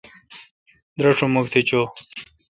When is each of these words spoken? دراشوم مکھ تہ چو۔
دراشوم 0.97 1.31
مکھ 1.35 1.49
تہ 1.51 1.59
چو۔ 1.67 1.81